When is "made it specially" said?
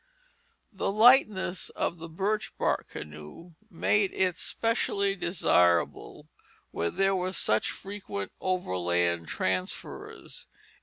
3.69-5.13